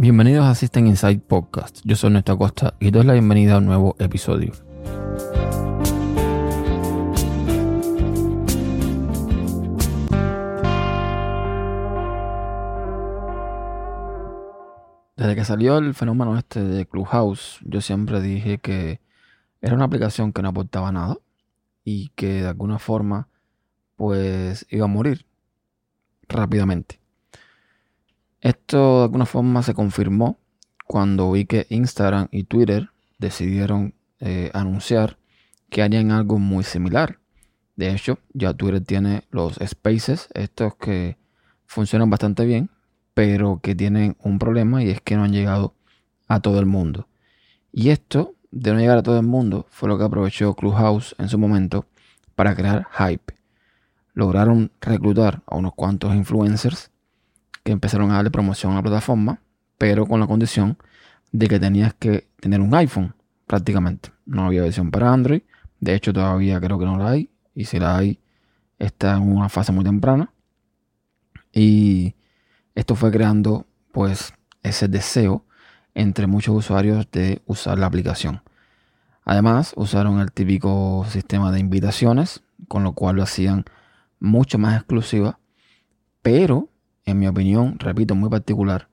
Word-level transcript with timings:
Bienvenidos 0.00 0.46
a 0.46 0.54
System 0.54 0.86
Insight 0.86 1.22
Podcast. 1.22 1.80
Yo 1.84 1.94
soy 1.94 2.08
Néstor 2.08 2.38
Costa 2.38 2.72
y 2.80 2.90
doy 2.90 3.04
la 3.04 3.12
bienvenida 3.12 3.56
a 3.56 3.58
un 3.58 3.66
nuevo 3.66 3.96
episodio. 3.98 4.52
Desde 15.18 15.34
que 15.34 15.44
salió 15.44 15.76
el 15.76 15.92
fenómeno 15.92 16.38
este 16.38 16.64
de 16.64 16.86
Clubhouse, 16.86 17.58
yo 17.66 17.82
siempre 17.82 18.22
dije 18.22 18.56
que 18.56 19.02
era 19.60 19.74
una 19.74 19.84
aplicación 19.84 20.32
que 20.32 20.40
no 20.40 20.48
aportaba 20.48 20.90
nada 20.92 21.18
y 21.84 22.08
que 22.14 22.40
de 22.40 22.48
alguna 22.48 22.78
forma 22.78 23.28
pues 23.96 24.64
iba 24.70 24.86
a 24.86 24.88
morir 24.88 25.26
rápidamente. 26.26 26.99
Esto 28.40 28.98
de 28.98 29.04
alguna 29.04 29.26
forma 29.26 29.62
se 29.62 29.74
confirmó 29.74 30.38
cuando 30.86 31.30
vi 31.30 31.44
que 31.44 31.66
Instagram 31.68 32.28
y 32.30 32.44
Twitter 32.44 32.90
decidieron 33.18 33.94
eh, 34.18 34.50
anunciar 34.54 35.18
que 35.68 35.82
harían 35.82 36.10
algo 36.10 36.38
muy 36.38 36.64
similar. 36.64 37.18
De 37.76 37.90
hecho, 37.92 38.18
ya 38.32 38.54
Twitter 38.54 38.80
tiene 38.80 39.24
los 39.30 39.58
spaces, 39.64 40.28
estos 40.34 40.74
que 40.76 41.16
funcionan 41.66 42.10
bastante 42.10 42.44
bien, 42.44 42.70
pero 43.14 43.60
que 43.62 43.74
tienen 43.74 44.16
un 44.22 44.38
problema 44.38 44.82
y 44.82 44.90
es 44.90 45.00
que 45.00 45.16
no 45.16 45.24
han 45.24 45.32
llegado 45.32 45.74
a 46.26 46.40
todo 46.40 46.58
el 46.58 46.66
mundo. 46.66 47.08
Y 47.72 47.90
esto 47.90 48.34
de 48.50 48.72
no 48.72 48.80
llegar 48.80 48.98
a 48.98 49.02
todo 49.02 49.18
el 49.18 49.26
mundo 49.26 49.66
fue 49.70 49.88
lo 49.88 49.98
que 49.98 50.04
aprovechó 50.04 50.54
Clubhouse 50.54 51.14
en 51.18 51.28
su 51.28 51.38
momento 51.38 51.86
para 52.34 52.54
crear 52.54 52.86
hype. 52.98 53.34
Lograron 54.14 54.72
reclutar 54.80 55.42
a 55.46 55.56
unos 55.56 55.74
cuantos 55.74 56.14
influencers 56.14 56.90
que 57.62 57.72
empezaron 57.72 58.10
a 58.10 58.14
darle 58.14 58.30
promoción 58.30 58.72
a 58.72 58.76
la 58.76 58.82
plataforma, 58.82 59.40
pero 59.78 60.06
con 60.06 60.20
la 60.20 60.26
condición 60.26 60.78
de 61.32 61.48
que 61.48 61.60
tenías 61.60 61.94
que 61.94 62.28
tener 62.40 62.60
un 62.60 62.74
iPhone 62.74 63.14
prácticamente. 63.46 64.10
No 64.26 64.44
había 64.44 64.62
versión 64.62 64.90
para 64.90 65.12
Android, 65.12 65.42
de 65.80 65.94
hecho 65.94 66.12
todavía 66.12 66.60
creo 66.60 66.78
que 66.78 66.84
no 66.84 66.98
la 66.98 67.10
hay, 67.10 67.30
y 67.54 67.64
si 67.64 67.78
la 67.78 67.96
hay 67.96 68.20
está 68.78 69.16
en 69.16 69.22
una 69.22 69.48
fase 69.48 69.72
muy 69.72 69.84
temprana. 69.84 70.32
Y 71.52 72.14
esto 72.74 72.94
fue 72.94 73.10
creando 73.10 73.66
pues 73.92 74.32
ese 74.62 74.88
deseo 74.88 75.44
entre 75.94 76.26
muchos 76.26 76.54
usuarios 76.54 77.10
de 77.10 77.42
usar 77.46 77.78
la 77.78 77.86
aplicación. 77.86 78.42
Además, 79.24 79.74
usaron 79.76 80.20
el 80.20 80.32
típico 80.32 81.04
sistema 81.08 81.52
de 81.52 81.60
invitaciones, 81.60 82.42
con 82.68 82.84
lo 82.84 82.94
cual 82.94 83.16
lo 83.16 83.22
hacían 83.22 83.64
mucho 84.18 84.58
más 84.58 84.76
exclusiva, 84.76 85.38
pero 86.22 86.69
en 87.04 87.18
mi 87.18 87.26
opinión, 87.26 87.78
repito, 87.78 88.14
muy 88.14 88.28
particular, 88.28 88.88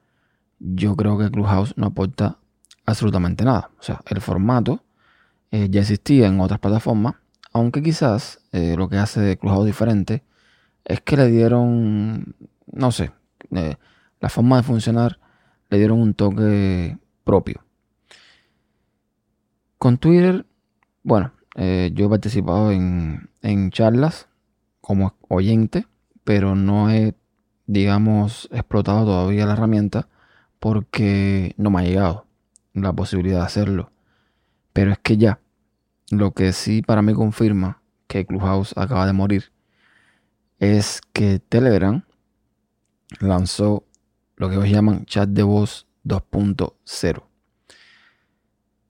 yo 0.59 0.95
creo 0.95 1.17
que 1.17 1.29
Clubhouse 1.29 1.73
no 1.77 1.87
aporta 1.87 2.37
absolutamente 2.85 3.43
nada. 3.45 3.69
O 3.79 3.83
sea, 3.83 4.01
el 4.07 4.21
formato 4.21 4.83
eh, 5.51 5.67
ya 5.69 5.81
existía 5.81 6.27
en 6.27 6.39
otras 6.39 6.59
plataformas, 6.59 7.15
aunque 7.53 7.81
quizás 7.81 8.39
eh, 8.51 8.75
lo 8.77 8.89
que 8.89 8.97
hace 8.97 9.21
de 9.21 9.37
Clubhouse 9.37 9.65
diferente 9.65 10.23
es 10.85 11.01
que 11.01 11.17
le 11.17 11.27
dieron, 11.27 12.35
no 12.71 12.91
sé, 12.91 13.11
eh, 13.51 13.75
la 14.19 14.29
forma 14.29 14.57
de 14.57 14.63
funcionar 14.63 15.19
le 15.69 15.77
dieron 15.77 15.99
un 16.01 16.13
toque 16.13 16.97
propio. 17.23 17.63
Con 19.77 19.97
Twitter, 19.97 20.45
bueno, 21.03 21.33
yo 21.55 22.05
he 22.05 22.09
participado 22.09 22.71
en, 22.71 23.29
en 23.41 23.71
charlas 23.71 24.27
como 24.81 25.15
oyente, 25.27 25.87
pero 26.23 26.55
no 26.55 26.89
he 26.89 27.15
digamos, 27.67 28.49
explotado 28.51 29.05
todavía 29.05 29.45
la 29.45 29.53
herramienta 29.53 30.07
porque 30.59 31.53
no 31.57 31.69
me 31.69 31.81
ha 31.81 31.83
llegado 31.83 32.25
la 32.73 32.93
posibilidad 32.93 33.39
de 33.39 33.45
hacerlo. 33.45 33.91
Pero 34.73 34.91
es 34.91 34.99
que 34.99 35.17
ya, 35.17 35.39
lo 36.09 36.31
que 36.31 36.53
sí 36.53 36.81
para 36.81 37.01
mí 37.01 37.13
confirma 37.13 37.81
que 38.07 38.25
Clubhouse 38.25 38.73
acaba 38.77 39.05
de 39.05 39.13
morir 39.13 39.51
es 40.59 41.01
que 41.13 41.39
Telegram 41.39 42.03
lanzó 43.19 43.83
lo 44.35 44.49
que 44.49 44.55
ellos 44.55 44.69
llaman 44.69 45.05
chat 45.05 45.29
de 45.29 45.43
voz 45.43 45.87
2.0. 46.05 47.23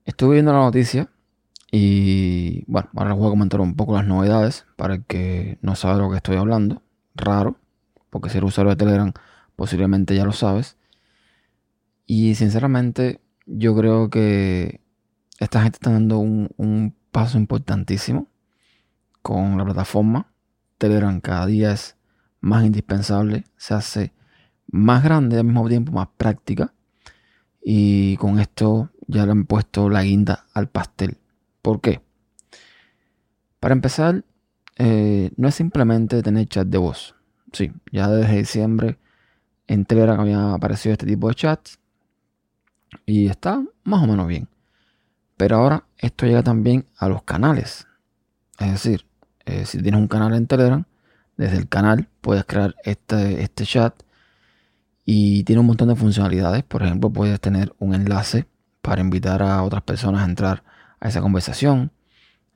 Estuve 0.04 0.34
viendo 0.34 0.52
la 0.52 0.60
noticia 0.60 1.10
y 1.70 2.64
bueno, 2.66 2.88
ahora 2.94 3.10
les 3.10 3.18
voy 3.18 3.26
a 3.26 3.30
comentar 3.30 3.60
un 3.60 3.74
poco 3.74 3.94
las 3.94 4.06
novedades 4.06 4.66
para 4.76 4.94
el 4.94 5.04
que 5.04 5.58
no 5.60 5.74
sabe 5.74 5.96
de 5.96 6.00
lo 6.02 6.10
que 6.10 6.16
estoy 6.16 6.36
hablando. 6.36 6.82
Raro, 7.14 7.56
porque 8.10 8.30
si 8.30 8.38
usuario 8.38 8.70
de 8.70 8.76
Telegram 8.76 9.12
posiblemente 9.58 10.14
ya 10.14 10.24
lo 10.24 10.30
sabes. 10.30 10.76
Y 12.06 12.36
sinceramente 12.36 13.20
yo 13.44 13.74
creo 13.74 14.08
que 14.08 14.80
esta 15.40 15.62
gente 15.62 15.78
está 15.78 15.90
dando 15.90 16.20
un, 16.20 16.94
paso 17.10 17.38
importantísimo 17.38 18.28
con 19.20 19.58
la 19.58 19.64
plataforma. 19.64 20.30
Telegram 20.78 21.20
cada 21.20 21.46
día 21.46 21.72
es 21.72 21.96
más 22.40 22.64
indispensable, 22.64 23.44
se 23.56 23.74
hace 23.74 24.12
más 24.68 25.02
grande 25.02 25.38
al 25.38 25.44
mismo 25.44 25.68
tiempo, 25.68 25.90
más 25.90 26.08
práctica. 26.16 26.72
Y 27.60 28.16
con 28.18 28.38
esto 28.38 28.90
ya 29.08 29.26
le 29.26 29.32
han 29.32 29.44
puesto 29.44 29.90
la 29.90 30.04
guinda 30.04 30.46
al 30.54 30.68
pastel. 30.68 31.18
¿Por 31.62 31.80
qué? 31.80 32.00
Para 33.58 33.74
empezar, 33.74 34.24
eh, 34.76 35.32
no 35.36 35.48
es 35.48 35.54
simplemente 35.56 36.22
tener 36.22 36.46
chat 36.46 36.68
de 36.68 36.78
voz 36.78 37.17
sí, 37.52 37.72
ya 37.92 38.08
desde 38.08 38.38
diciembre 38.38 38.98
en 39.66 39.84
Telegram 39.84 40.18
había 40.20 40.54
aparecido 40.54 40.92
este 40.92 41.06
tipo 41.06 41.28
de 41.28 41.34
chats 41.34 41.78
y 43.06 43.28
está 43.28 43.62
más 43.84 44.02
o 44.02 44.06
menos 44.06 44.26
bien. 44.26 44.48
Pero 45.36 45.56
ahora 45.56 45.84
esto 45.98 46.26
llega 46.26 46.42
también 46.42 46.86
a 46.96 47.08
los 47.08 47.22
canales. 47.22 47.86
Es 48.58 48.72
decir, 48.72 49.06
eh, 49.44 49.64
si 49.66 49.80
tienes 49.80 50.00
un 50.00 50.08
canal 50.08 50.34
en 50.34 50.46
Telegram, 50.46 50.84
desde 51.36 51.58
el 51.58 51.68
canal 51.68 52.08
puedes 52.20 52.44
crear 52.44 52.74
este, 52.82 53.42
este 53.42 53.64
chat 53.64 53.94
y 55.04 55.44
tiene 55.44 55.60
un 55.60 55.66
montón 55.66 55.88
de 55.88 55.96
funcionalidades. 55.96 56.64
Por 56.64 56.82
ejemplo, 56.82 57.10
puedes 57.10 57.40
tener 57.40 57.74
un 57.78 57.94
enlace 57.94 58.46
para 58.82 59.00
invitar 59.00 59.42
a 59.42 59.62
otras 59.62 59.82
personas 59.82 60.22
a 60.22 60.24
entrar 60.24 60.64
a 60.98 61.08
esa 61.08 61.20
conversación. 61.20 61.92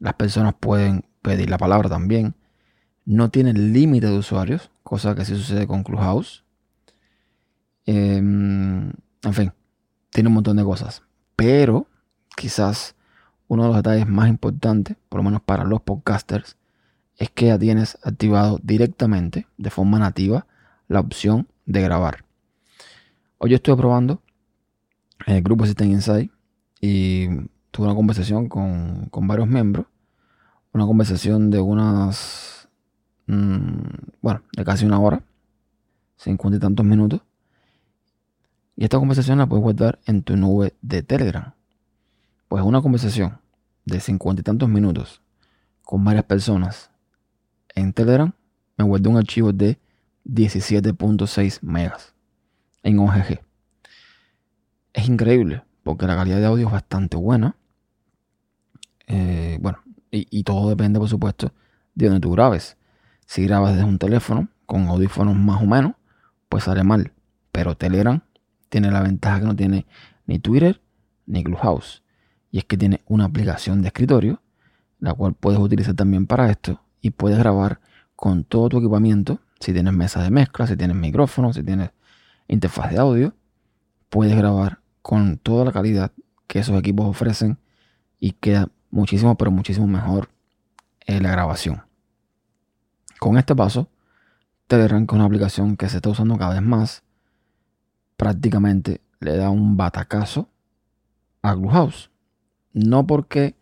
Las 0.01 0.15
personas 0.15 0.55
pueden 0.59 1.05
pedir 1.23 1.49
la 1.51 1.59
palabra 1.59 1.89
también 1.89 2.35
no 3.05 3.31
tiene 3.31 3.53
límite 3.53 4.07
de 4.07 4.19
usuarios, 4.19 4.71
cosa 4.83 5.15
que 5.15 5.25
sí 5.25 5.35
sucede 5.37 5.67
con 5.67 5.83
Clubhouse. 5.83 6.45
Em, 7.87 8.93
en 9.23 9.35
fin, 9.35 9.53
tiene 10.11 10.29
un 10.29 10.35
montón 10.35 10.57
de 10.57 10.65
cosas. 10.65 11.03
Pero 11.37 11.87
quizás 12.37 12.95
uno 13.49 13.65
de 13.65 13.69
los 13.69 13.77
detalles 13.77 14.07
más 14.07 14.29
importantes, 14.29 14.97
por 15.09 15.19
lo 15.19 15.25
menos 15.25 15.43
para 15.43 15.65
los 15.65 15.81
podcasters, 15.83 16.57
es 17.17 17.31
que 17.31 17.47
ya 17.47 17.59
tienes 17.59 17.99
activado 18.03 18.59
directamente, 18.63 19.47
de 19.57 19.71
forma 19.71 19.99
nativa, 19.99 20.47
la 20.89 21.01
opción 21.01 21.49
de 21.67 21.83
grabar. 21.83 22.25
Hoy 23.39 23.51
yo 23.51 23.57
estoy 23.57 23.77
probando 23.77 24.23
el 25.27 25.43
grupo 25.43 25.67
System 25.67 25.91
Insight 25.91 26.31
y 26.81 27.27
tuve 27.71 27.87
una 27.87 27.95
conversación 27.95 28.49
con, 28.49 29.07
con 29.11 29.27
varios 29.27 29.49
miembros. 29.49 29.87
Una 30.73 30.87
conversación 30.87 31.51
de 31.51 31.61
unas 31.61 32.62
Mm, 33.27 34.11
bueno, 34.21 34.43
de 34.57 34.65
casi 34.65 34.85
una 34.85 34.99
hora, 34.99 35.23
cincuenta 36.17 36.57
y 36.57 36.61
tantos 36.61 36.85
minutos. 36.85 37.21
Y 38.77 38.85
esta 38.85 38.99
conversación 38.99 39.39
la 39.39 39.47
puedes 39.47 39.63
guardar 39.63 40.01
en 40.07 40.23
tu 40.23 40.37
nube 40.37 40.75
de 40.83 41.03
Telegram. 41.03 41.55
Pues 42.49 42.65
una 42.65 42.81
conversación 42.81 43.39
de 43.85 44.01
cincuenta 44.01 44.41
y 44.41 44.45
tantos 44.45 44.69
minutos 44.69 45.23
con 45.83 46.05
varias 46.05 46.25
personas 46.25 46.91
en 47.75 47.93
Telegram 47.93 48.33
me 48.77 48.85
guardé 48.85 49.09
un 49.09 49.17
archivo 49.17 49.53
de 49.53 49.79
17.6 50.25 51.61
megas 51.63 52.15
en 52.83 52.99
OGG. 52.99 53.41
Es 54.93 55.09
increíble 55.09 55.63
porque 55.83 56.07
la 56.07 56.17
calidad 56.17 56.39
de 56.39 56.47
audio 56.47 56.67
es 56.67 56.73
bastante 56.73 57.17
buena. 57.17 57.57
Eh, 59.07 59.59
bueno, 59.61 59.79
y, 60.11 60.27
y, 60.31 60.45
todo 60.45 60.69
depende, 60.69 60.99
por 60.99 61.09
supuesto, 61.09 61.53
de 61.95 62.07
donde 62.07 62.21
tú 62.21 62.31
grabes. 62.33 62.77
Si 63.27 63.45
grabas 63.45 63.75
desde 63.75 63.85
un 63.85 63.99
teléfono 63.99 64.49
con 64.67 64.87
audífonos 64.89 65.37
más 65.37 65.63
o 65.63 65.67
menos, 65.67 65.93
pues 66.49 66.65
sale 66.65 66.85
mal. 66.85 67.13
Pero 67.51 67.77
Telegram 67.77 68.21
tiene 68.69 68.91
la 68.91 69.03
ventaja 69.03 69.41
que 69.41 69.47
no 69.47 69.57
tiene 69.57 69.87
ni 70.27 70.39
Twitter 70.39 70.81
ni 71.27 71.45
Clubhouse. 71.45 72.03
Y 72.51 72.59
es 72.59 72.65
que 72.65 72.77
tiene 72.77 73.01
una 73.07 73.25
aplicación 73.25 73.83
de 73.83 73.89
escritorio, 73.89 74.43
la 74.99 75.15
cual 75.15 75.35
puedes 75.35 75.61
utilizar 75.61 75.95
también 75.95 76.27
para 76.27 76.51
esto. 76.51 76.81
Y 77.01 77.11
puedes 77.11 77.39
grabar 77.39 77.81
con 78.17 78.45
todo 78.45 78.69
tu 78.69 78.79
equipamiento. 78.79 79.41
Si 79.61 79.73
tienes 79.73 79.93
mesa 79.93 80.23
de 80.23 80.31
mezcla, 80.31 80.67
si 80.67 80.77
tienes 80.77 80.97
micrófono, 80.97 81.53
si 81.53 81.63
tienes 81.63 81.91
interfaz 82.49 82.91
de 82.91 82.99
audio, 82.99 83.35
puedes 84.09 84.37
grabar 84.37 84.81
con 85.01 85.39
toda 85.39 85.65
la 85.65 85.73
calidad 85.73 86.13
que 86.47 86.59
esos 86.59 86.79
equipos 86.79 87.07
ofrecen 87.07 87.59
y 88.21 88.33
queda 88.33 88.69
muchísimo, 88.91 89.37
pero 89.37 89.51
muchísimo 89.51 89.87
mejor 89.87 90.29
en 91.07 91.23
la 91.23 91.31
grabación. 91.31 91.83
Con 93.23 93.39
este 93.39 93.55
paso, 93.55 93.87
Telegram, 94.67 95.07
que 95.07 95.15
es 95.15 95.17
una 95.17 95.27
aplicación 95.27 95.77
que 95.77 95.89
se 95.89 95.99
está 95.99 96.11
usando 96.11 96.37
cada 96.37 96.55
vez 96.55 96.63
más, 96.63 97.05
prácticamente 98.17 99.01
le 99.21 99.37
da 99.37 99.49
un 99.49 99.77
batacazo 99.77 100.49
a 101.41 101.55
Clubhouse. 101.55 102.11
No 102.73 103.07
porque 103.07 103.55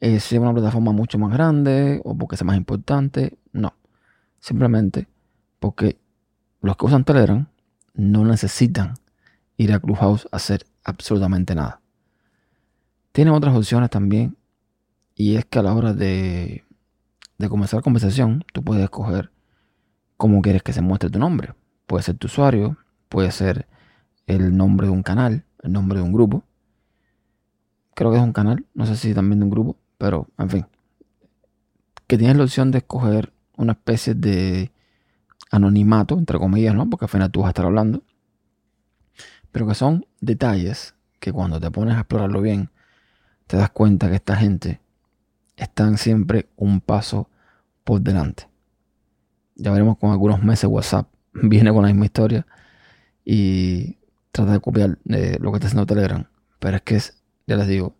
eh, 0.00 0.20
sea 0.20 0.42
una 0.42 0.52
plataforma 0.52 0.92
mucho 0.92 1.16
más 1.18 1.32
grande 1.32 2.02
o 2.04 2.14
porque 2.14 2.36
sea 2.36 2.44
más 2.44 2.58
importante, 2.58 3.38
no. 3.52 3.72
Simplemente 4.38 5.08
porque 5.60 5.98
los 6.60 6.76
que 6.76 6.84
usan 6.84 7.04
Telegram 7.04 7.48
no 7.94 8.26
necesitan 8.26 8.96
ir 9.56 9.72
a 9.72 9.80
Clubhouse 9.80 10.28
a 10.30 10.36
hacer 10.36 10.66
absolutamente 10.84 11.54
nada. 11.54 11.80
Tienen 13.12 13.32
otras 13.32 13.56
opciones 13.56 13.88
también 13.88 14.36
y 15.14 15.36
es 15.36 15.46
que 15.46 15.58
a 15.58 15.62
la 15.62 15.72
hora 15.72 15.94
de, 15.94 16.64
de 17.40 17.48
comenzar 17.48 17.78
la 17.78 17.82
conversación 17.82 18.44
tú 18.52 18.62
puedes 18.62 18.84
escoger 18.84 19.30
cómo 20.18 20.42
quieres 20.42 20.62
que 20.62 20.74
se 20.74 20.82
muestre 20.82 21.08
tu 21.08 21.18
nombre. 21.18 21.54
Puede 21.86 22.02
ser 22.02 22.16
tu 22.16 22.26
usuario, 22.26 22.76
puede 23.08 23.30
ser 23.30 23.66
el 24.26 24.54
nombre 24.54 24.86
de 24.86 24.92
un 24.92 25.02
canal, 25.02 25.46
el 25.62 25.72
nombre 25.72 25.98
de 25.98 26.04
un 26.04 26.12
grupo. 26.12 26.44
Creo 27.94 28.10
que 28.10 28.18
es 28.18 28.22
un 28.22 28.34
canal, 28.34 28.66
no 28.74 28.84
sé 28.84 28.94
si 28.94 29.14
también 29.14 29.40
de 29.40 29.44
un 29.44 29.50
grupo, 29.50 29.78
pero 29.96 30.28
en 30.38 30.50
fin. 30.50 30.66
Que 32.06 32.18
tienes 32.18 32.36
la 32.36 32.44
opción 32.44 32.70
de 32.70 32.78
escoger 32.78 33.32
una 33.56 33.72
especie 33.72 34.14
de 34.14 34.70
anonimato, 35.50 36.18
entre 36.18 36.38
comillas, 36.38 36.74
¿no? 36.74 36.90
Porque 36.90 37.06
al 37.06 37.10
final 37.10 37.30
tú 37.30 37.40
vas 37.40 37.46
a 37.46 37.50
estar 37.50 37.64
hablando. 37.64 38.02
Pero 39.50 39.66
que 39.66 39.74
son 39.74 40.04
detalles 40.20 40.94
que 41.18 41.32
cuando 41.32 41.58
te 41.58 41.70
pones 41.70 41.96
a 41.96 42.00
explorarlo 42.00 42.42
bien, 42.42 42.70
te 43.46 43.56
das 43.56 43.70
cuenta 43.70 44.10
que 44.10 44.16
esta 44.16 44.36
gente 44.36 44.80
están 45.60 45.98
siempre 45.98 46.48
un 46.56 46.80
paso 46.80 47.28
por 47.84 48.00
delante. 48.00 48.48
Ya 49.56 49.70
veremos 49.70 49.98
con 49.98 50.10
algunos 50.10 50.42
meses 50.42 50.64
WhatsApp 50.64 51.08
viene 51.32 51.72
con 51.72 51.82
la 51.82 51.88
misma 51.88 52.06
historia 52.06 52.46
y 53.24 53.98
trata 54.32 54.52
de 54.52 54.60
copiar 54.60 54.98
eh, 55.10 55.36
lo 55.40 55.52
que 55.52 55.56
está 55.58 55.66
haciendo 55.66 55.86
Telegram. 55.86 56.26
Pero 56.58 56.76
es 56.76 56.82
que 56.82 56.96
es, 56.96 57.22
ya 57.46 57.56
les 57.56 57.68
digo, 57.68 57.94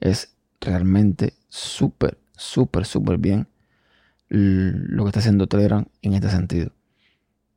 es 0.00 0.36
realmente 0.60 1.34
súper, 1.48 2.18
súper, 2.36 2.84
súper 2.84 3.18
bien 3.18 3.48
lo 4.28 5.04
que 5.04 5.08
está 5.08 5.20
haciendo 5.20 5.46
Telegram 5.46 5.86
en 6.02 6.14
este 6.14 6.28
sentido. 6.28 6.72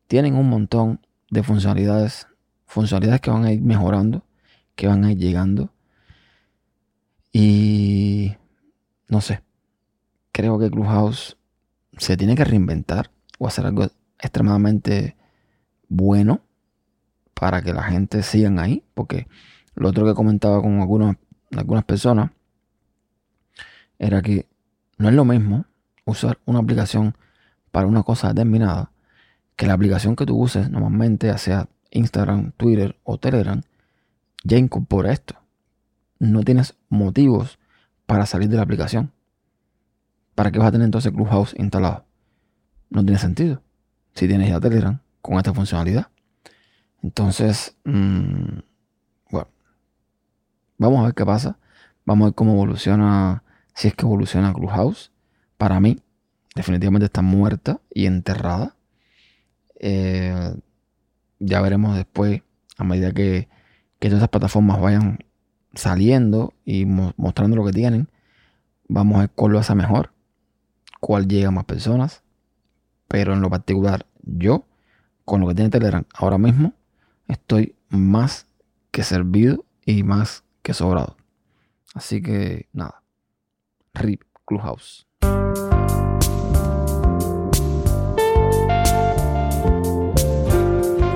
Tienen 0.07 0.35
un 0.35 0.49
montón 0.49 1.01
de 1.29 1.43
funcionalidades, 1.43 2.27
funcionalidades 2.65 3.21
que 3.21 3.31
van 3.31 3.45
a 3.45 3.51
ir 3.51 3.61
mejorando, 3.61 4.23
que 4.75 4.87
van 4.87 5.03
a 5.03 5.11
ir 5.11 5.17
llegando. 5.17 5.73
Y 7.31 8.35
no 9.07 9.21
sé, 9.21 9.41
creo 10.39 10.57
que 10.57 10.71
Clubhouse 10.71 11.35
se 11.97 12.15
tiene 12.15 12.35
que 12.35 12.45
reinventar 12.45 13.11
o 13.39 13.47
hacer 13.47 13.65
algo 13.65 13.87
extremadamente 14.17 15.17
bueno 15.89 16.41
para 17.33 17.61
que 17.61 17.73
la 17.73 17.83
gente 17.83 18.23
sigan 18.23 18.57
ahí. 18.57 18.85
Porque 18.93 19.27
lo 19.75 19.89
otro 19.89 20.05
que 20.05 20.13
comentaba 20.13 20.61
con 20.61 20.79
algunas, 20.79 21.17
algunas 21.51 21.83
personas 21.83 22.31
era 23.97 24.21
que 24.21 24.47
no 24.97 25.09
es 25.09 25.15
lo 25.15 25.25
mismo 25.25 25.65
usar 26.05 26.39
una 26.45 26.59
aplicación 26.59 27.17
para 27.71 27.87
una 27.87 28.03
cosa 28.03 28.29
determinada 28.29 28.91
que 29.57 29.67
la 29.67 29.73
aplicación 29.73 30.15
que 30.15 30.25
tú 30.25 30.37
uses 30.37 30.69
normalmente, 30.69 31.27
ya 31.27 31.37
sea 31.37 31.67
Instagram, 31.91 32.53
Twitter 32.53 32.97
o 33.03 33.17
Telegram, 33.17 33.61
ya 34.45 34.57
incorpora 34.57 35.11
esto. 35.11 35.35
No 36.17 36.43
tienes 36.43 36.75
motivos 36.87 37.59
para 38.05 38.25
salir 38.25 38.47
de 38.47 38.55
la 38.55 38.63
aplicación. 38.63 39.11
¿Para 40.39 40.51
qué 40.51 40.59
vas 40.59 40.69
a 40.69 40.71
tener 40.71 40.85
entonces 40.85 41.11
Clubhouse 41.11 41.53
instalado? 41.57 42.05
No 42.89 43.03
tiene 43.03 43.19
sentido. 43.19 43.61
Si 44.13 44.25
tienes 44.25 44.47
ya 44.47 44.61
Telegram 44.61 44.97
con 45.21 45.35
esta 45.35 45.53
funcionalidad. 45.53 46.07
Entonces, 47.03 47.75
mm, 47.83 48.59
bueno, 49.31 49.49
vamos 50.77 50.99
a 51.01 51.03
ver 51.07 51.13
qué 51.13 51.25
pasa. 51.25 51.59
Vamos 52.05 52.23
a 52.23 52.29
ver 52.29 52.35
cómo 52.35 52.53
evoluciona, 52.53 53.43
si 53.75 53.89
es 53.89 53.95
que 53.95 54.05
evoluciona 54.05 54.53
Clubhouse. 54.53 55.11
Para 55.57 55.81
mí, 55.81 55.99
definitivamente 56.55 57.07
está 57.07 57.21
muerta 57.21 57.81
y 57.93 58.05
enterrada. 58.05 58.77
Eh, 59.77 60.55
ya 61.39 61.59
veremos 61.59 61.97
después, 61.97 62.43
a 62.77 62.85
medida 62.85 63.11
que, 63.11 63.49
que 63.99 64.07
todas 64.07 64.19
estas 64.19 64.29
plataformas 64.29 64.79
vayan 64.79 65.19
saliendo 65.73 66.53
y 66.63 66.85
mostrando 66.85 67.57
lo 67.57 67.65
que 67.65 67.73
tienen, 67.73 68.07
vamos 68.87 69.17
a 69.17 69.19
ver 69.19 69.31
cuál 69.31 69.51
lo 69.51 69.59
hace 69.59 69.75
mejor, 69.75 70.13
cuál 70.99 71.27
llega 71.27 71.49
a 71.49 71.51
más 71.51 71.65
personas. 71.65 72.23
Pero 73.07 73.33
en 73.33 73.41
lo 73.41 73.49
particular, 73.49 74.05
yo, 74.23 74.65
con 75.25 75.41
lo 75.41 75.47
que 75.47 75.55
tiene 75.55 75.69
Telegram 75.69 76.05
ahora 76.13 76.37
mismo, 76.37 76.73
estoy 77.27 77.75
más 77.89 78.47
que 78.91 79.03
servido 79.03 79.65
y 79.85 80.03
más 80.03 80.43
que 80.61 80.73
sobrado. 80.73 81.17
Así 81.93 82.21
que 82.21 82.67
nada. 82.73 83.03
RIP 83.93 84.23
Clubhouse. 84.45 85.07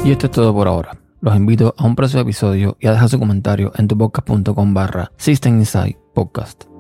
Y 0.04 0.12
esto 0.12 0.26
es 0.26 0.32
todo 0.32 0.54
por 0.54 0.68
ahora. 0.68 0.98
Los 1.22 1.36
invito 1.38 1.74
a 1.78 1.86
un 1.86 1.96
próximo 1.96 2.24
episodio 2.24 2.76
y 2.82 2.88
a 2.88 2.92
dejar 2.92 3.08
su 3.08 3.18
comentario 3.18 3.72
en 3.78 3.88
tu 3.88 3.98
podcast.com 3.98 4.74
barra 4.74 5.10
System 5.16 5.60
Inside 5.60 5.98
Podcast. 6.14 6.73